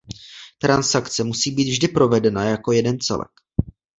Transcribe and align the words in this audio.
Transakce 0.57 1.23
musí 1.23 1.51
být 1.51 1.71
vždy 1.71 1.87
provedena 1.87 2.43
jako 2.45 2.71
jeden 2.71 2.99
celek. 2.99 3.27